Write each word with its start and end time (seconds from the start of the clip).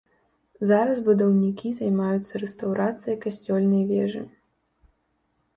Зараз 0.69 1.01
будаўнікі 1.07 1.73
займаюцца 1.79 2.33
рэстаўрацыяй 2.45 3.19
касцёльнай 3.27 3.83
вежы. 3.93 4.27